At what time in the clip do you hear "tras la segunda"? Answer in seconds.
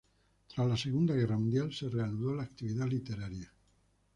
0.47-1.13